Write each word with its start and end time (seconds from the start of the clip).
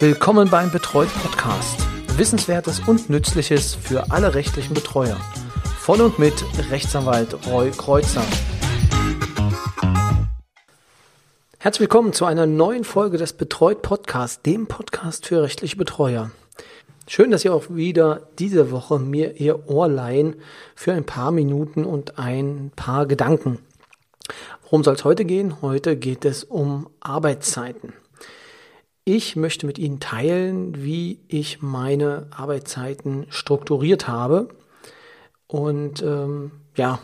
Willkommen 0.00 0.50
beim 0.50 0.72
Betreut 0.72 1.08
Podcast. 1.22 1.86
Wissenswertes 2.16 2.80
und 2.80 3.10
Nützliches 3.10 3.76
für 3.76 4.10
alle 4.10 4.34
rechtlichen 4.34 4.74
Betreuer. 4.74 5.16
Von 5.78 6.00
und 6.00 6.18
mit 6.18 6.34
Rechtsanwalt 6.68 7.46
Roy 7.46 7.70
Kreuzer. 7.70 8.24
Herzlich 11.60 11.82
willkommen 11.82 12.12
zu 12.12 12.24
einer 12.24 12.46
neuen 12.46 12.82
Folge 12.82 13.18
des 13.18 13.34
Betreut 13.34 13.82
Podcasts, 13.82 14.42
dem 14.42 14.66
Podcast 14.66 15.26
für 15.26 15.42
rechtliche 15.42 15.76
Betreuer. 15.76 16.32
Schön, 17.06 17.30
dass 17.30 17.44
ihr 17.44 17.54
auch 17.54 17.66
wieder 17.68 18.28
diese 18.40 18.72
Woche 18.72 18.98
mir 18.98 19.40
ihr 19.40 19.68
Ohr 19.68 19.86
leihen 19.86 20.34
für 20.74 20.92
ein 20.92 21.04
paar 21.04 21.30
Minuten 21.30 21.84
und 21.84 22.18
ein 22.18 22.72
paar 22.74 23.06
Gedanken. 23.06 23.60
Worum 24.64 24.82
soll 24.82 24.94
es 24.94 25.04
heute 25.04 25.24
gehen? 25.24 25.62
Heute 25.62 25.96
geht 25.96 26.24
es 26.24 26.42
um 26.42 26.88
Arbeitszeiten. 26.98 27.92
Ich 29.06 29.36
möchte 29.36 29.66
mit 29.66 29.78
Ihnen 29.78 30.00
teilen, 30.00 30.82
wie 30.82 31.20
ich 31.28 31.60
meine 31.60 32.26
Arbeitszeiten 32.30 33.26
strukturiert 33.28 34.08
habe 34.08 34.48
und 35.46 36.02
ähm, 36.02 36.52
ja, 36.74 37.00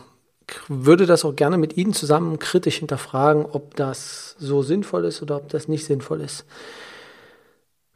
würde 0.67 1.05
das 1.05 1.23
auch 1.23 1.35
gerne 1.35 1.59
mit 1.59 1.77
Ihnen 1.77 1.93
zusammen 1.93 2.39
kritisch 2.39 2.77
hinterfragen, 2.77 3.45
ob 3.45 3.75
das 3.75 4.35
so 4.39 4.63
sinnvoll 4.63 5.05
ist 5.05 5.21
oder 5.21 5.35
ob 5.37 5.49
das 5.49 5.67
nicht 5.67 5.85
sinnvoll 5.85 6.21
ist. 6.21 6.45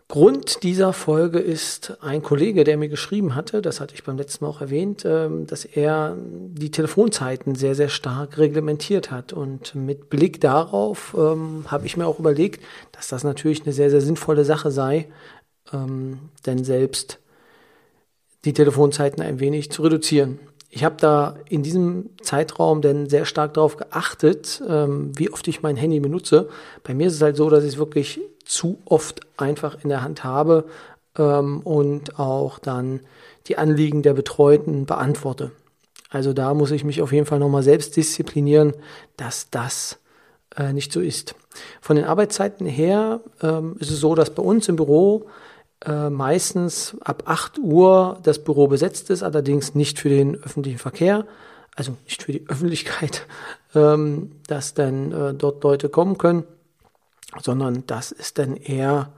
Grund 0.08 0.62
dieser 0.62 0.94
Folge 0.94 1.40
ist 1.40 1.98
ein 2.00 2.22
Kollege, 2.22 2.64
der 2.64 2.78
mir 2.78 2.90
geschrieben 2.90 3.34
hatte, 3.34 3.64
das 3.64 3.80
hatte 3.80 3.96
ich 3.96 4.04
beim 4.04 4.18
letzten 4.18 4.46
Mal 4.46 4.52
auch 4.52 4.62
erwähnt, 4.62 5.04
ähm, 5.04 5.48
dass 5.48 5.66
er 5.66 6.16
die 6.20 6.70
Telefonzeiten 6.70 7.56
sehr, 7.56 7.74
sehr 7.74 7.90
stark 7.90 8.38
reglementiert 8.38 9.10
hat. 9.10 9.34
Und 9.34 9.74
mit 9.74 10.12
Blick 10.12 10.40
darauf 10.40 11.16
ähm, 11.18 11.66
habe 11.70 11.88
ich 11.88 11.98
mir 11.98 12.06
auch 12.06 12.20
überlegt, 12.20 12.64
dass 12.92 13.08
das 13.08 13.24
natürlich 13.24 13.64
eine 13.64 13.74
sehr, 13.74 13.90
sehr 13.90 14.02
sinnvolle 14.02 14.46
Sache 14.46 14.70
sei, 14.70 15.08
ähm, 15.74 16.30
denn 16.46 16.64
selbst 16.64 17.20
die 18.46 18.54
Telefonzeiten 18.54 19.24
ein 19.24 19.40
wenig 19.40 19.72
zu 19.72 19.82
reduzieren. 19.82 20.38
Ich 20.70 20.84
habe 20.84 20.96
da 21.00 21.36
in 21.48 21.64
diesem 21.64 22.10
Zeitraum 22.22 22.82
denn 22.82 23.08
sehr 23.08 23.26
stark 23.26 23.54
darauf 23.54 23.78
geachtet, 23.78 24.62
ähm, 24.68 25.12
wie 25.18 25.32
oft 25.32 25.48
ich 25.48 25.62
mein 25.62 25.78
Handy 25.78 26.00
benutze. 26.00 26.50
Bei 26.84 26.94
mir 26.94 27.08
ist 27.08 27.16
es 27.16 27.22
halt 27.22 27.38
so, 27.38 27.50
dass 27.50 27.64
ich 27.64 27.74
es 27.74 27.78
wirklich 27.78 28.20
zu 28.44 28.80
oft 28.86 29.22
einfach 29.38 29.84
in 29.84 29.90
der 29.90 30.02
Hand 30.02 30.24
habe 30.24 30.66
ähm, 31.18 31.62
und 31.62 32.20
auch 32.20 32.60
dann 32.60 33.00
die 33.48 33.58
Anliegen 33.58 34.02
der 34.02 34.14
Betreuten 34.14 34.86
beantworte. 34.86 35.52
Also 36.10 36.34
da 36.34 36.54
muss 36.54 36.72
ich 36.72 36.84
mich 36.84 37.02
auf 37.02 37.12
jeden 37.12 37.26
Fall 37.26 37.40
nochmal 37.40 37.64
selbst 37.64 37.96
disziplinieren, 37.96 38.74
dass 39.18 39.50
das 39.50 40.00
äh, 40.56 40.74
nicht 40.74 40.92
so 40.92 41.02
ist. 41.02 41.36
Von 41.82 41.96
den 41.96 42.06
Arbeitszeiten 42.06 42.66
her 42.66 43.22
ähm, 43.42 43.76
ist 43.80 43.92
es 43.92 44.00
so, 44.00 44.16
dass 44.16 44.30
bei 44.30 44.44
uns 44.44 44.68
im 44.68 44.76
Büro 44.76 45.26
äh, 45.86 46.10
meistens 46.10 46.96
ab 47.02 47.24
8 47.26 47.60
Uhr 47.60 48.20
das 48.24 48.44
Büro 48.44 48.68
besetzt 48.68 49.10
ist, 49.10 49.24
allerdings 49.24 49.76
nicht 49.76 50.00
für 50.00 50.10
den 50.10 50.36
öffentlichen 50.36 50.80
Verkehr, 50.80 51.26
also 51.76 51.96
nicht 52.06 52.24
für 52.24 52.32
die 52.32 52.46
Öffentlichkeit, 52.50 53.28
ähm, 53.74 54.32
dass 54.48 54.74
dann 54.74 55.12
äh, 55.12 55.34
dort 55.34 55.64
Leute 55.64 55.90
kommen 55.90 56.18
können, 56.18 56.44
sondern 57.42 57.86
das 57.88 58.12
ist 58.12 58.38
dann 58.38 58.56
eher 58.56 59.14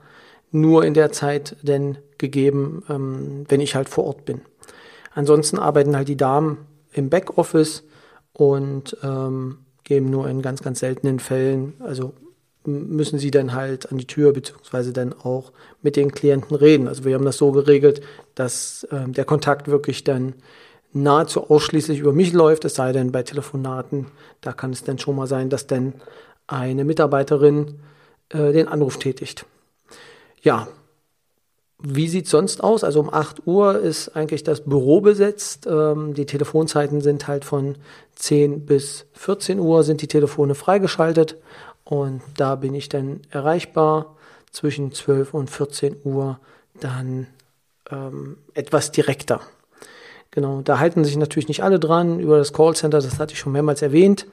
nur 0.50 0.84
in 0.84 0.94
der 0.94 1.12
Zeit 1.12 1.56
denn 1.62 1.98
gegeben, 2.16 2.82
ähm, 2.88 3.44
wenn 3.48 3.60
ich 3.60 3.74
halt 3.74 3.88
vor 3.88 4.04
Ort 4.04 4.24
bin. 4.24 4.40
Ansonsten 5.14 5.58
arbeiten 5.58 5.96
halt 5.96 6.08
die 6.08 6.16
Damen 6.16 6.66
im 6.92 7.10
Backoffice 7.10 7.84
und 8.32 8.96
ähm, 9.02 9.58
geben 9.84 10.10
nur 10.10 10.28
in 10.28 10.42
ganz, 10.42 10.62
ganz 10.62 10.80
seltenen 10.80 11.18
Fällen, 11.18 11.74
also 11.80 12.12
müssen 12.64 13.18
sie 13.18 13.30
dann 13.30 13.54
halt 13.54 13.90
an 13.90 13.98
die 13.98 14.06
Tür 14.06 14.32
beziehungsweise 14.32 14.92
dann 14.92 15.12
auch 15.12 15.52
mit 15.82 15.96
den 15.96 16.12
Klienten 16.12 16.56
reden. 16.56 16.88
Also 16.88 17.04
wir 17.04 17.14
haben 17.14 17.24
das 17.24 17.38
so 17.38 17.52
geregelt, 17.52 18.02
dass 18.34 18.84
äh, 18.84 19.08
der 19.08 19.24
Kontakt 19.24 19.68
wirklich 19.68 20.04
dann 20.04 20.34
nahezu 20.92 21.50
ausschließlich 21.50 21.98
über 22.00 22.12
mich 22.12 22.32
läuft, 22.32 22.64
es 22.64 22.74
sei 22.74 22.92
denn 22.92 23.12
bei 23.12 23.22
Telefonaten, 23.22 24.06
da 24.40 24.52
kann 24.52 24.72
es 24.72 24.84
dann 24.84 24.98
schon 24.98 25.16
mal 25.16 25.26
sein, 25.26 25.50
dass 25.50 25.66
dann 25.66 25.94
eine 26.46 26.84
Mitarbeiterin 26.84 27.80
äh, 28.30 28.52
den 28.52 28.68
Anruf 28.68 28.98
tätigt. 28.98 29.44
Ja, 30.40 30.68
wie 31.80 32.08
sieht 32.08 32.26
sonst 32.26 32.62
aus? 32.64 32.82
Also 32.82 32.98
um 32.98 33.12
8 33.12 33.46
Uhr 33.46 33.78
ist 33.78 34.16
eigentlich 34.16 34.42
das 34.42 34.62
Büro 34.64 35.00
besetzt. 35.00 35.66
Ähm, 35.70 36.12
die 36.14 36.26
Telefonzeiten 36.26 37.00
sind 37.00 37.28
halt 37.28 37.44
von 37.44 37.76
10 38.16 38.66
bis 38.66 39.06
14 39.12 39.60
Uhr 39.60 39.84
sind 39.84 40.02
die 40.02 40.08
Telefone 40.08 40.56
freigeschaltet. 40.56 41.36
Und 41.88 42.20
da 42.36 42.54
bin 42.56 42.74
ich 42.74 42.90
dann 42.90 43.22
erreichbar 43.30 44.14
zwischen 44.50 44.92
12 44.92 45.32
und 45.32 45.48
14 45.48 45.96
Uhr 46.04 46.38
dann 46.78 47.28
ähm, 47.90 48.36
etwas 48.52 48.92
direkter. 48.92 49.40
Genau, 50.30 50.60
da 50.60 50.78
halten 50.78 51.02
sich 51.04 51.16
natürlich 51.16 51.48
nicht 51.48 51.62
alle 51.62 51.78
dran 51.80 52.20
über 52.20 52.36
das 52.36 52.52
Callcenter, 52.52 53.00
das 53.00 53.18
hatte 53.18 53.32
ich 53.32 53.38
schon 53.38 53.52
mehrmals 53.52 53.80
erwähnt. 53.80 54.26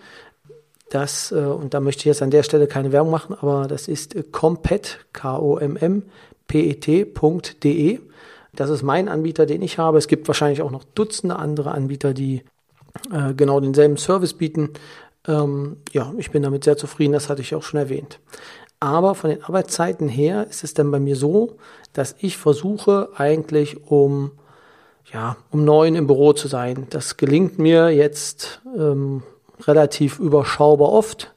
Das, 0.90 1.32
äh, 1.32 1.36
und 1.36 1.74
da 1.74 1.80
möchte 1.80 2.02
ich 2.02 2.06
jetzt 2.08 2.22
an 2.22 2.30
der 2.30 2.44
Stelle 2.44 2.68
keine 2.68 2.92
Werbung 2.92 3.12
machen, 3.12 3.38
aber 3.40 3.70
das 3.70 3.88
ist 3.88 4.34
Compet, 4.34 5.06
K-O-M-M-P-E-T.de. 5.14 6.10
Das 8.54 8.70
ist 8.70 8.84
mein 8.84 9.08
Anbieter, 9.08 9.46
den 9.46 9.62
ich 9.62 9.78
habe. 9.78 9.98
Es 9.98 10.10
gibt 10.10 10.28
wahrscheinlich 10.28 10.62
auch 10.62 10.72
noch 10.72 10.84
Dutzende 10.84 11.38
andere 11.38 11.72
Anbieter, 11.72 12.14
die 12.14 12.44
äh, 13.12 13.34
genau 13.34 13.62
denselben 13.62 13.96
Service 13.96 14.34
bieten. 14.34 14.72
Ähm, 15.28 15.78
ja, 15.92 16.14
ich 16.18 16.32
bin 16.32 16.44
damit 16.44 16.64
sehr 16.64 16.78
zufrieden, 16.78 17.14
das 17.14 17.30
hatte 17.30 17.42
ich 17.42 17.56
auch 17.56 17.64
schon 17.64 17.80
erwähnt. 17.80 18.20
Aber 18.80 19.16
von 19.16 19.30
den 19.30 19.44
Arbeitszeiten 19.44 20.08
her 20.08 20.48
ist 20.50 20.64
es 20.64 20.74
dann 20.74 20.92
bei 20.92 21.00
mir 21.00 21.16
so, 21.16 21.58
dass 21.94 22.16
ich 22.20 22.38
versuche 22.38 23.10
eigentlich 23.16 23.90
um 23.90 24.32
ja, 25.14 25.38
um 25.52 25.64
neun 25.64 25.96
im 25.96 26.08
Büro 26.08 26.34
zu 26.34 26.48
sein. 26.48 26.88
Das 26.90 27.18
gelingt 27.18 27.60
mir 27.60 27.90
jetzt 27.90 28.62
ähm, 28.78 29.24
relativ 29.62 30.20
überschaubar 30.20 30.92
oft. 30.92 31.34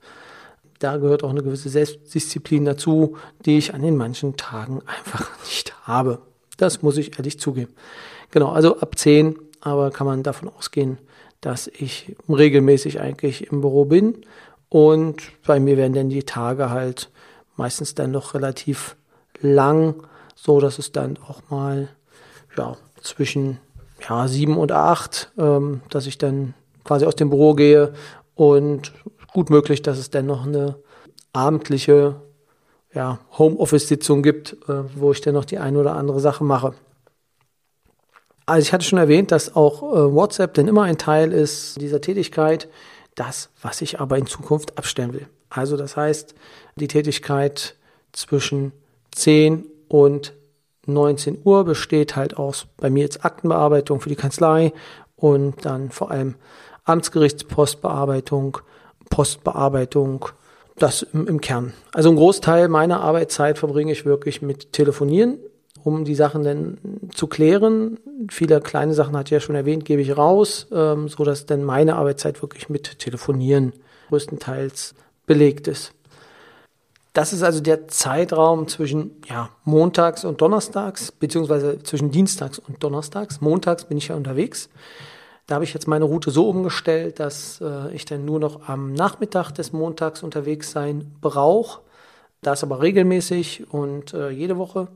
Da 0.78 0.96
gehört 0.96 1.24
auch 1.24 1.30
eine 1.30 1.42
gewisse 1.42 1.68
Selbstdisziplin 1.68 2.64
dazu, 2.64 3.16
die 3.44 3.58
ich 3.58 3.74
an 3.74 3.82
den 3.82 3.96
manchen 3.96 4.36
Tagen 4.36 4.80
einfach 4.86 5.30
nicht 5.44 5.74
habe. 5.86 6.20
Das 6.56 6.82
muss 6.82 6.96
ich 6.96 7.18
ehrlich 7.18 7.38
zugeben. 7.38 7.72
Genau, 8.30 8.50
also 8.50 8.78
ab 8.78 8.98
zehn, 8.98 9.38
aber 9.60 9.90
kann 9.90 10.06
man 10.06 10.22
davon 10.22 10.48
ausgehen, 10.48 10.98
dass 11.40 11.68
ich 11.68 12.16
regelmäßig 12.28 13.00
eigentlich 13.00 13.50
im 13.50 13.60
Büro 13.60 13.84
bin. 13.84 14.24
Und 14.68 15.22
bei 15.46 15.60
mir 15.60 15.76
werden 15.76 15.94
dann 15.94 16.08
die 16.08 16.24
Tage 16.24 16.70
halt 16.70 17.10
meistens 17.56 17.94
dann 17.94 18.10
noch 18.10 18.34
relativ 18.34 18.96
lang, 19.40 20.06
so 20.34 20.60
dass 20.60 20.78
es 20.78 20.92
dann 20.92 21.18
auch 21.26 21.42
mal 21.50 21.88
ja, 22.56 22.76
zwischen 23.00 23.58
ja, 24.08 24.28
sieben 24.28 24.56
und 24.56 24.72
acht, 24.72 25.32
ähm, 25.38 25.80
dass 25.90 26.06
ich 26.06 26.18
dann 26.18 26.54
quasi 26.84 27.04
aus 27.06 27.16
dem 27.16 27.30
Büro 27.30 27.54
gehe 27.54 27.92
und 28.34 28.92
gut 29.32 29.50
möglich, 29.50 29.82
dass 29.82 29.98
es 29.98 30.10
dann 30.10 30.26
noch 30.26 30.46
eine 30.46 30.76
abendliche 31.32 32.16
ja, 32.94 33.18
Homeoffice-Sitzung 33.36 34.22
gibt, 34.22 34.54
äh, 34.68 34.84
wo 34.94 35.12
ich 35.12 35.20
dann 35.20 35.34
noch 35.34 35.44
die 35.44 35.58
eine 35.58 35.78
oder 35.78 35.96
andere 35.96 36.20
Sache 36.20 36.44
mache. 36.44 36.74
Also 38.48 38.62
ich 38.66 38.72
hatte 38.72 38.86
schon 38.86 38.98
erwähnt, 38.98 39.30
dass 39.30 39.54
auch 39.54 39.82
äh, 39.82 40.14
WhatsApp 40.14 40.54
denn 40.54 40.68
immer 40.68 40.84
ein 40.84 40.96
Teil 40.96 41.34
ist 41.34 41.78
dieser 41.78 42.00
Tätigkeit, 42.00 42.66
das, 43.14 43.50
was 43.60 43.82
ich 43.82 44.00
aber 44.00 44.16
in 44.16 44.26
Zukunft 44.26 44.78
abstellen 44.78 45.12
will. 45.12 45.26
Also 45.50 45.76
das 45.76 45.98
heißt, 45.98 46.34
die 46.76 46.88
Tätigkeit 46.88 47.76
zwischen 48.12 48.72
10 49.14 49.66
und 49.88 50.32
19 50.86 51.42
Uhr 51.44 51.64
besteht 51.64 52.16
halt 52.16 52.38
aus 52.38 52.66
bei 52.78 52.88
mir 52.88 53.02
jetzt 53.02 53.22
Aktenbearbeitung 53.22 54.00
für 54.00 54.08
die 54.08 54.16
Kanzlei 54.16 54.72
und 55.14 55.66
dann 55.66 55.90
vor 55.90 56.10
allem 56.10 56.36
Amtsgerichtspostbearbeitung, 56.84 58.58
Postbearbeitung, 59.10 60.24
das 60.78 61.02
im, 61.02 61.26
im 61.26 61.42
Kern. 61.42 61.74
Also 61.92 62.08
ein 62.08 62.16
Großteil 62.16 62.68
meiner 62.68 63.02
Arbeitszeit 63.02 63.58
verbringe 63.58 63.92
ich 63.92 64.06
wirklich 64.06 64.40
mit 64.40 64.72
Telefonieren 64.72 65.38
um 65.88 66.04
die 66.04 66.14
Sachen 66.14 66.44
dann 66.44 66.78
zu 67.12 67.26
klären. 67.26 67.98
Viele 68.30 68.60
kleine 68.60 68.94
Sachen 68.94 69.16
hat 69.16 69.28
ich 69.28 69.32
ja 69.32 69.40
schon 69.40 69.54
erwähnt, 69.54 69.84
gebe 69.84 70.02
ich 70.02 70.16
raus, 70.16 70.66
ähm, 70.72 71.08
so 71.08 71.24
dass 71.24 71.46
dann 71.46 71.64
meine 71.64 71.96
Arbeitszeit 71.96 72.40
wirklich 72.42 72.68
mit 72.68 72.98
Telefonieren 72.98 73.72
größtenteils 74.08 74.94
belegt 75.26 75.66
ist. 75.66 75.92
Das 77.12 77.32
ist 77.32 77.42
also 77.42 77.60
der 77.60 77.88
Zeitraum 77.88 78.68
zwischen 78.68 79.20
ja, 79.28 79.50
montags 79.64 80.24
und 80.24 80.40
donnerstags, 80.40 81.10
beziehungsweise 81.10 81.82
zwischen 81.82 82.10
dienstags 82.10 82.58
und 82.58 82.82
donnerstags. 82.84 83.40
Montags 83.40 83.84
bin 83.86 83.98
ich 83.98 84.08
ja 84.08 84.14
unterwegs. 84.14 84.68
Da 85.46 85.56
habe 85.56 85.64
ich 85.64 85.72
jetzt 85.72 85.88
meine 85.88 86.04
Route 86.04 86.30
so 86.30 86.48
umgestellt, 86.48 87.18
dass 87.20 87.60
äh, 87.60 87.92
ich 87.94 88.04
dann 88.04 88.24
nur 88.24 88.38
noch 88.38 88.68
am 88.68 88.92
Nachmittag 88.92 89.50
des 89.52 89.72
Montags 89.72 90.22
unterwegs 90.22 90.70
sein 90.70 91.10
brauche. 91.20 91.80
Das 92.42 92.62
aber 92.62 92.82
regelmäßig 92.82 93.72
und 93.72 94.14
äh, 94.14 94.28
jede 94.28 94.58
Woche 94.58 94.88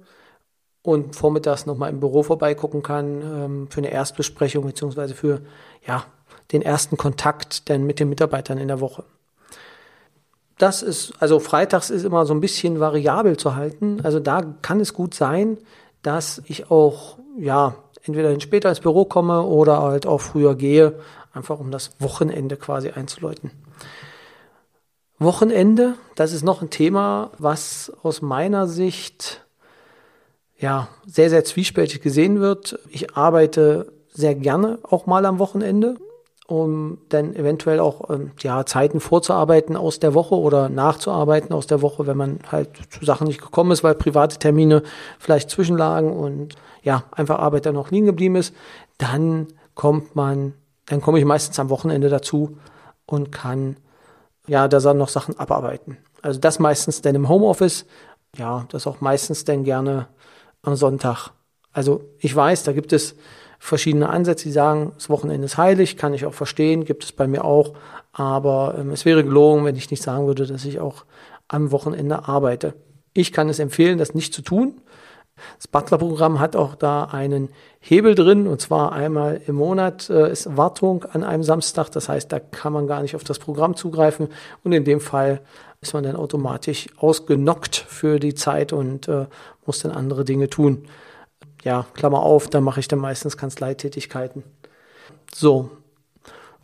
und 0.83 1.15
vormittags 1.15 1.67
nochmal 1.67 1.91
im 1.91 2.01
Büro 2.01 2.23
vorbeigucken 2.23 2.83
kann 2.83 3.23
ähm, 3.23 3.69
für 3.71 3.79
eine 3.79 3.91
Erstbesprechung 3.91 4.65
beziehungsweise 4.65 5.15
für 5.15 5.41
ja, 5.87 6.05
den 6.51 6.63
ersten 6.63 6.97
Kontakt 6.97 7.71
dann 7.71 7.85
mit 7.85 8.01
den 8.01 8.09
Mitarbeitern 8.09 8.59
in 8.59 8.69
der 8.69 8.81
Woche. 8.81 9.05
das 10.59 10.83
ist, 10.83 11.15
also 11.21 11.41
freitags 11.41 11.91
ist 11.91 12.05
immer 12.05 12.27
so 12.27 12.35
ein 12.35 12.41
bisschen 12.41 12.79
variabel 12.79 13.37
zu 13.37 13.57
halten. 13.57 14.01
Also 14.03 14.21
da 14.21 14.43
kann 14.63 14.81
es 14.81 14.95
gut 14.95 15.15
sein, 15.15 15.59
dass 16.03 16.43
ich 16.47 16.71
auch, 16.71 17.19
ja, 17.39 17.75
entweder 18.05 18.39
später 18.41 18.69
ins 18.69 18.81
Büro 18.81 19.05
komme 19.05 19.43
oder 19.43 19.83
halt 19.83 20.07
auch 20.07 20.21
früher 20.21 20.55
gehe, 20.55 20.99
einfach 21.33 21.59
um 21.59 21.71
das 21.71 21.93
Wochenende 22.01 22.57
quasi 22.57 22.91
einzuläuten. 22.91 23.51
Wochenende, 25.19 25.95
das 26.17 26.33
ist 26.33 26.43
noch 26.43 26.63
ein 26.63 26.71
Thema, 26.71 27.31
was 27.39 27.93
aus 28.03 28.23
meiner 28.23 28.67
Sicht 28.67 29.42
ja 30.63 30.89
sehr, 31.07 31.29
sehr 31.29 31.45
zwiespältig 31.45 32.01
gesehen 32.01 32.41
wird. 32.41 32.79
Ich 32.89 33.17
arbeite 33.17 33.93
sehr 34.09 34.35
gerne 34.35 34.79
auch 34.83 35.07
mal 35.07 35.27
am 35.27 35.39
Wochenende, 35.39 35.97
um 36.47 36.99
dann 37.09 37.35
eventuell 37.35 37.81
auch 37.81 38.09
ähm, 38.11 38.31
ja, 38.41 38.65
Zeiten 38.65 39.01
vorzuarbeiten 39.01 39.77
aus 39.77 39.99
der 39.99 40.15
Woche 40.15 40.37
oder 40.37 40.69
nachzuarbeiten 40.69 41.53
aus 41.53 41.67
der 41.67 41.83
Woche, 41.83 42.07
wenn 42.07 42.17
man 42.17 42.39
halt 42.51 42.71
zu 42.91 43.05
Sachen 43.05 43.27
nicht 43.27 43.41
gekommen 43.41 43.73
ist, 43.73 43.83
weil 43.83 43.95
private 43.95 44.39
Termine 44.39 44.83
vielleicht 45.19 45.51
zwischenlagen 45.51 46.13
und 46.13 46.55
ja, 46.83 47.05
einfach 47.11 47.39
Arbeit 47.39 47.67
dann 47.67 47.75
noch 47.75 47.91
liegen 47.91 48.07
geblieben 48.07 48.37
ist, 48.37 48.55
dann 48.99 49.49
kommt 49.75 50.15
man, 50.15 50.55
dann 50.87 51.01
komme 51.01 51.19
ich 51.19 51.25
meistens 51.25 51.59
am 51.59 51.71
Wochenende 51.71 52.09
dazu 52.09 52.59
und 53.07 53.33
kann 53.33 53.77
ja, 54.47 54.69
da 54.69 54.79
dann 54.81 54.99
noch 54.99 55.09
Sachen 55.09 55.39
abarbeiten. 55.39 55.99
Also 56.21 56.39
das 56.39 56.59
meistens 56.59 57.03
dann 57.03 57.15
im 57.15 57.29
Homeoffice, 57.29 57.87
ja, 58.37 58.67
das 58.71 58.87
auch 58.87 59.01
meistens 59.01 59.45
dann 59.45 59.65
gerne 59.65 60.09
am 60.63 60.77
Sonntag. 60.77 61.31
Also 61.73 62.05
ich 62.19 62.35
weiß, 62.35 62.65
da 62.65 62.73
gibt 62.73 62.93
es 62.93 63.17
verschiedene 63.59 64.09
Ansätze, 64.09 64.45
die 64.45 64.53
sagen, 64.53 64.93
das 64.95 65.09
Wochenende 65.09 65.45
ist 65.45 65.57
heilig, 65.57 65.97
kann 65.97 66.15
ich 66.15 66.27
auch 66.27 66.35
verstehen, 66.35 66.85
gibt 66.85 67.05
es 67.05 67.13
bei 67.13 67.27
mir 67.27 67.45
auch, 67.45 67.75
aber 68.13 68.75
ähm, 68.79 68.91
es 68.91 69.05
wäre 69.05 69.25
gelogen, 69.25 69.65
wenn 69.65 69.77
ich 69.77 69.91
nicht 69.91 70.03
sagen 70.03 70.27
würde, 70.27 70.47
dass 70.47 70.65
ich 70.65 70.81
auch 70.81 71.05
am 71.49 71.71
Wochenende 71.71 72.29
arbeite. 72.29 72.75
Ich 73.15 73.33
kann 73.33 73.49
es 73.49 73.59
empfehlen, 73.59 73.99
das 73.99 74.15
nicht 74.15 74.35
zu 74.35 74.43
tun. 74.43 74.81
Das 75.57 75.67
Butler-Programm 75.69 76.41
hat 76.41 76.57
auch 76.57 76.75
da 76.75 77.05
einen 77.05 77.49
Hebel 77.81 78.15
drin, 78.15 78.47
und 78.47 78.61
zwar 78.61 78.93
einmal 78.93 79.41
im 79.47 79.57
Monat 79.57 80.11
äh, 80.11 80.31
ist 80.31 80.57
Wartung 80.57 81.05
an 81.05 81.25
einem 81.25 81.43
Samstag. 81.43 81.91
Das 81.91 82.09
heißt, 82.09 82.31
da 82.31 82.39
kann 82.39 82.73
man 82.73 82.87
gar 82.87 83.03
nicht 83.03 83.17
auf 83.17 83.25
das 83.25 83.39
Programm 83.39 83.77
zugreifen. 83.77 84.29
Und 84.63 84.73
in 84.73 84.85
dem 84.85 85.01
Fall 85.01 85.41
ist 85.81 85.95
man 85.95 86.05
dann 86.05 86.17
automatisch 86.17 86.89
ausgenockt 86.97 87.77
für 87.77 88.21
die 88.21 88.35
Zeit 88.35 88.73
und 88.73 89.09
äh, 89.09 89.27
muss 89.67 89.81
dann 89.81 89.93
andere 89.93 90.25
Dinge 90.25 90.49
tun. 90.49 90.87
Ja, 91.65 91.87
Klammer 91.95 92.21
auf, 92.21 92.49
da 92.49 92.61
mache 92.61 92.81
ich 92.81 92.89
dann 92.89 92.99
meistens 92.99 93.37
Kanzleitätigkeiten. 93.37 94.43
So, 95.33 95.71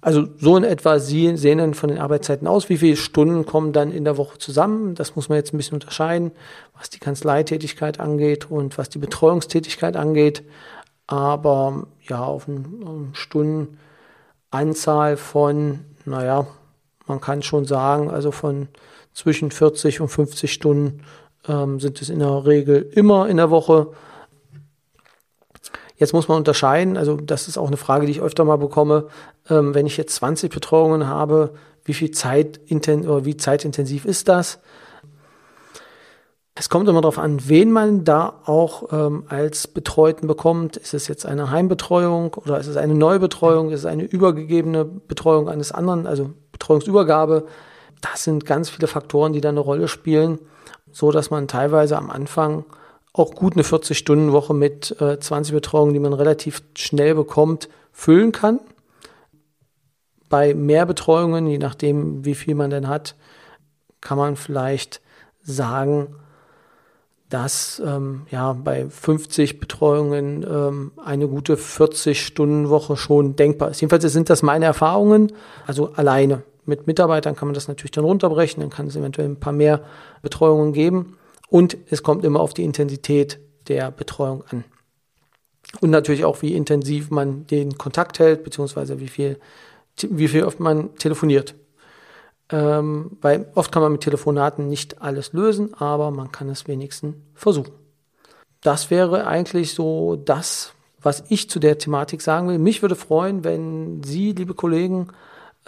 also 0.00 0.28
so 0.38 0.56
in 0.56 0.64
etwa 0.64 1.00
Sie 1.00 1.36
sehen 1.36 1.58
dann 1.58 1.74
von 1.74 1.88
den 1.88 1.98
Arbeitszeiten 1.98 2.46
aus, 2.46 2.68
wie 2.68 2.78
viele 2.78 2.96
Stunden 2.96 3.46
kommen 3.46 3.72
dann 3.72 3.90
in 3.90 4.04
der 4.04 4.16
Woche 4.16 4.38
zusammen. 4.38 4.94
Das 4.94 5.16
muss 5.16 5.28
man 5.28 5.36
jetzt 5.36 5.52
ein 5.52 5.56
bisschen 5.56 5.74
unterscheiden, 5.74 6.30
was 6.76 6.88
die 6.88 7.00
Kanzleitätigkeit 7.00 7.98
angeht 7.98 8.48
und 8.50 8.78
was 8.78 8.90
die 8.90 8.98
Betreuungstätigkeit 8.98 9.96
angeht. 9.96 10.44
Aber 11.08 11.88
ja, 12.02 12.22
auf 12.22 12.48
eine 12.48 13.08
Stundenanzahl 13.12 15.16
von, 15.16 15.80
naja, 16.04 16.46
man 17.06 17.20
kann 17.20 17.42
schon 17.42 17.64
sagen, 17.64 18.10
also 18.10 18.30
von 18.30 18.68
zwischen 19.12 19.50
40 19.50 20.00
und 20.00 20.08
50 20.08 20.52
Stunden 20.52 21.02
ähm, 21.48 21.80
sind 21.80 22.00
es 22.00 22.10
in 22.10 22.18
der 22.20 22.46
Regel 22.46 22.90
immer 22.94 23.28
in 23.28 23.36
der 23.36 23.50
Woche. 23.50 23.88
Jetzt 25.96 26.12
muss 26.12 26.28
man 26.28 26.38
unterscheiden, 26.38 26.96
also 26.96 27.16
das 27.16 27.48
ist 27.48 27.58
auch 27.58 27.66
eine 27.66 27.76
Frage, 27.76 28.06
die 28.06 28.12
ich 28.12 28.20
öfter 28.20 28.44
mal 28.44 28.56
bekomme. 28.56 29.08
Ähm, 29.50 29.74
wenn 29.74 29.86
ich 29.86 29.96
jetzt 29.96 30.14
20 30.14 30.52
Betreuungen 30.52 31.08
habe, 31.08 31.54
wie 31.84 31.94
viel 31.94 32.10
Zeit 32.10 32.60
oder 32.70 33.24
wie 33.24 33.36
zeitintensiv 33.36 34.04
ist 34.04 34.28
das? 34.28 34.60
Es 36.54 36.68
kommt 36.68 36.88
immer 36.88 37.00
darauf 37.00 37.18
an, 37.18 37.48
wen 37.48 37.70
man 37.70 38.04
da 38.04 38.40
auch 38.44 38.92
ähm, 38.92 39.24
als 39.28 39.68
Betreuten 39.68 40.26
bekommt. 40.26 40.76
Ist 40.76 40.92
es 40.92 41.06
jetzt 41.06 41.24
eine 41.24 41.52
Heimbetreuung 41.52 42.34
oder 42.34 42.58
ist 42.58 42.66
es 42.66 42.76
eine 42.76 42.94
Neubetreuung? 42.94 43.70
Ist 43.70 43.80
es 43.80 43.86
eine 43.86 44.02
übergegebene 44.02 44.84
Betreuung 44.84 45.48
eines 45.48 45.70
anderen, 45.70 46.08
also 46.08 46.30
Betreuungsübergabe? 46.50 47.46
Das 48.00 48.24
sind 48.24 48.44
ganz 48.44 48.70
viele 48.70 48.88
Faktoren, 48.88 49.32
die 49.32 49.40
da 49.40 49.50
eine 49.50 49.60
Rolle 49.60 49.86
spielen, 49.86 50.40
so 50.93 51.12
dass 51.12 51.31
man 51.31 51.49
teilweise 51.49 51.96
am 51.96 52.11
Anfang 52.11 52.64
auch 53.12 53.35
gut 53.35 53.55
eine 53.55 53.62
40-Stunden-Woche 53.62 54.55
mit 54.55 55.00
äh, 55.00 55.19
20 55.19 55.55
Betreuungen, 55.55 55.94
die 55.94 56.00
man 56.00 56.12
relativ 56.12 56.62
schnell 56.76 57.14
bekommt, 57.14 57.69
füllen 57.93 58.32
kann. 58.32 58.61
Bei 60.29 60.55
mehr 60.55 60.87
Betreuungen, 60.87 61.46
je 61.46 61.58
nachdem, 61.58 62.25
wie 62.25 62.35
viel 62.35 62.55
man 62.55 62.70
denn 62.70 62.88
hat, 62.88 63.17
kann 64.00 64.19
man 64.19 64.37
vielleicht 64.37 65.00
sagen, 65.43 66.14
dass 67.29 67.82
ähm, 67.84 68.26
ja 68.31 68.52
bei 68.52 68.88
50 68.88 69.61
Betreuungen 69.61 70.46
ähm, 70.49 70.93
eine 70.96 71.29
gute 71.29 71.56
40-Stunden-Woche 71.56 72.96
schon 72.96 73.37
denkbar 73.37 73.70
ist. 73.70 73.81
Jedenfalls 73.81 74.05
sind 74.12 74.31
das 74.31 74.43
meine 74.43 74.64
Erfahrungen, 74.64 75.32
also 75.67 75.93
alleine. 75.94 76.43
Mit 76.69 76.87
Mitarbeitern 76.87 77.35
kann 77.35 77.49
man 77.49 77.55
das 77.55 77.67
natürlich 77.67 77.93
dann 77.93 78.05
runterbrechen, 78.05 78.61
dann 78.61 78.69
kann 78.69 78.88
es 78.88 78.94
eventuell 78.94 79.26
ein 79.26 79.41
paar 79.41 79.55
mehr 79.55 79.81
Betreuungen 80.20 80.75
geben. 80.75 81.17
Und 81.49 81.79
es 81.88 82.03
kommt 82.03 82.26
immer 82.26 82.41
auf 82.41 82.53
die 82.53 82.62
Intensität 82.62 83.41
der 83.69 83.91
Betreuung 83.91 84.44
an. 84.50 84.65
Und 85.81 85.88
natürlich 85.88 86.26
auch, 86.26 86.43
wie 86.43 86.55
intensiv 86.55 87.11
man 87.11 87.47
den 87.47 87.79
Kontakt 87.79 88.19
hält, 88.19 88.44
beziehungsweise 88.44 89.00
wie 89.00 89.09
viel, 89.09 89.41
wie 90.11 90.29
viel 90.29 90.44
oft 90.44 90.61
man 90.61 90.94
telefoniert. 90.97 91.55
Ähm, 92.50 93.17
weil 93.23 93.50
oft 93.55 93.73
kann 93.73 93.82
man 93.82 93.93
mit 93.93 94.03
Telefonaten 94.03 94.69
nicht 94.69 95.00
alles 95.00 95.32
lösen, 95.32 95.73
aber 95.73 96.11
man 96.11 96.32
kann 96.32 96.50
es 96.50 96.69
wenigstens 96.69 97.17
versuchen. 97.35 97.73
Das 98.61 98.91
wäre 98.91 99.26
eigentlich 99.26 99.73
so 99.73 100.17
das, 100.17 100.75
was 101.00 101.25
ich 101.31 101.49
zu 101.49 101.61
der 101.61 101.79
Thematik 101.79 102.20
sagen 102.20 102.49
will. 102.49 102.59
Mich 102.59 102.82
würde 102.82 102.97
freuen, 102.97 103.43
wenn 103.43 104.03
Sie, 104.03 104.32
liebe 104.32 104.53
Kollegen, 104.53 105.09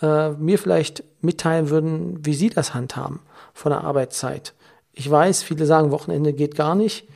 äh, 0.03 0.31
mir 0.31 0.59
vielleicht 0.59 1.05
mitteilen 1.21 1.71
würden, 1.71 2.25
wie 2.25 2.35
Sie 2.35 2.51
das 2.51 2.75
handhaben 2.75 3.21
von 3.55 3.71
der 3.71 3.85
Arbeitszeit. 3.85 4.55
Ich 4.93 5.11
weiß, 5.11 5.43
viele 5.43 5.67
sagen, 5.67 5.91
Wochenende 5.91 6.33
geht 6.33 6.57
gar 6.57 6.75
nicht. 6.75 7.09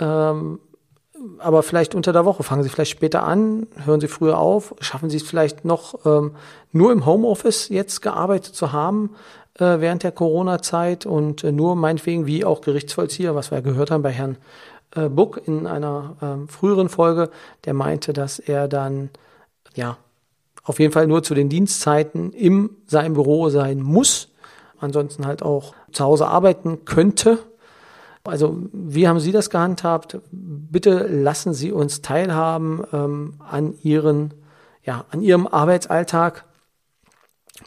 Ähm, 0.00 0.60
aber 1.38 1.62
vielleicht 1.62 1.94
unter 1.94 2.12
der 2.12 2.24
Woche. 2.24 2.42
Fangen 2.42 2.62
Sie 2.62 2.68
vielleicht 2.68 2.90
später 2.90 3.24
an, 3.24 3.66
hören 3.84 4.00
Sie 4.00 4.08
früher 4.08 4.38
auf, 4.38 4.74
schaffen 4.80 5.10
Sie 5.10 5.16
es 5.16 5.22
vielleicht 5.22 5.64
noch 5.64 6.06
ähm, 6.06 6.36
nur 6.72 6.92
im 6.92 7.06
Homeoffice 7.06 7.68
jetzt 7.68 8.02
gearbeitet 8.02 8.54
zu 8.54 8.72
haben 8.72 9.16
äh, 9.54 9.80
während 9.80 10.02
der 10.02 10.12
Corona-Zeit 10.12 11.06
und 11.06 11.44
äh, 11.44 11.52
nur 11.52 11.76
meinetwegen 11.76 12.26
wie 12.26 12.44
auch 12.44 12.60
Gerichtsvollzieher, 12.60 13.34
was 13.34 13.50
wir 13.50 13.62
gehört 13.62 13.90
haben 13.90 14.02
bei 14.02 14.12
Herrn 14.12 14.36
äh, 14.94 15.08
Buck 15.08 15.40
in 15.44 15.66
einer 15.66 16.16
ähm, 16.22 16.48
früheren 16.48 16.88
Folge, 16.88 17.30
der 17.64 17.74
meinte, 17.74 18.12
dass 18.12 18.38
er 18.38 18.68
dann 18.68 19.10
ja 19.74 19.96
auf 20.68 20.78
jeden 20.78 20.92
Fall 20.92 21.06
nur 21.06 21.22
zu 21.22 21.34
den 21.34 21.48
Dienstzeiten 21.48 22.32
in 22.32 22.70
seinem 22.86 23.14
Büro 23.14 23.48
sein 23.48 23.80
muss 23.80 24.28
ansonsten 24.80 25.26
halt 25.26 25.42
auch 25.42 25.74
zu 25.92 26.04
Hause 26.04 26.28
arbeiten 26.28 26.84
könnte. 26.84 27.38
Also 28.24 28.58
wie 28.72 29.08
haben 29.08 29.20
Sie 29.20 29.32
das 29.32 29.50
gehandhabt? 29.50 30.18
Bitte 30.30 31.06
lassen 31.06 31.54
Sie 31.54 31.72
uns 31.72 32.02
teilhaben 32.02 32.82
ähm, 32.92 33.34
an 33.38 33.74
Ihren, 33.82 34.34
ja, 34.84 35.04
an 35.10 35.22
Ihrem 35.22 35.46
Arbeitsalltag. 35.46 36.44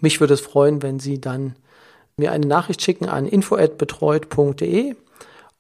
Mich 0.01 0.20
würde 0.20 0.36
es 0.36 0.41
freuen, 0.41 0.84
wenn 0.84 1.00
Sie 1.00 1.20
dann 1.20 1.55
mir 2.15 2.31
eine 2.31 2.46
Nachricht 2.46 2.81
schicken 2.81 3.10
an 3.10 3.25
info@betreut.de 3.25 4.96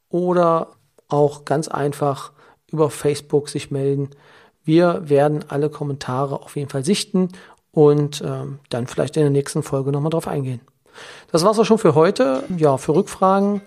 oder 0.09 0.67
auch 1.07 1.45
ganz 1.45 1.67
einfach 1.67 2.31
über 2.67 2.89
Facebook 2.89 3.49
sich 3.49 3.71
melden. 3.71 4.09
Wir 4.63 5.09
werden 5.09 5.45
alle 5.47 5.69
Kommentare 5.69 6.41
auf 6.41 6.55
jeden 6.55 6.69
Fall 6.69 6.85
sichten 6.85 7.29
und 7.71 8.21
ähm, 8.25 8.59
dann 8.69 8.87
vielleicht 8.87 9.17
in 9.17 9.23
der 9.23 9.31
nächsten 9.31 9.63
Folge 9.63 9.91
nochmal 9.91 10.11
drauf 10.11 10.27
eingehen. 10.27 10.61
Das 11.31 11.43
war's 11.43 11.57
auch 11.57 11.65
schon 11.65 11.77
für 11.77 11.95
heute. 11.95 12.43
Ja, 12.57 12.77
für 12.77 12.93
Rückfragen 12.93 13.61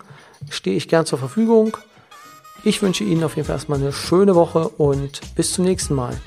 stehe 0.49 0.77
ich 0.77 0.87
gern 0.87 1.05
zur 1.05 1.19
Verfügung. 1.19 1.77
Ich 2.63 2.81
wünsche 2.81 3.03
Ihnen 3.03 3.23
auf 3.23 3.35
jeden 3.35 3.47
Fall 3.47 3.55
erstmal 3.55 3.79
eine 3.79 3.93
schöne 3.93 4.35
Woche 4.35 4.69
und 4.69 5.21
bis 5.35 5.53
zum 5.53 5.65
nächsten 5.65 5.95
Mal. 5.95 6.19